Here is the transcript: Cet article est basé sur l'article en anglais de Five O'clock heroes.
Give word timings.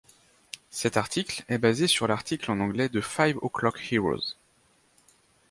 Cet 0.71 0.97
article 0.97 1.43
est 1.47 1.59
basé 1.59 1.85
sur 1.85 2.07
l'article 2.07 2.49
en 2.49 2.59
anglais 2.59 2.89
de 2.89 3.01
Five 3.01 3.37
O'clock 3.43 3.79
heroes. 3.93 4.35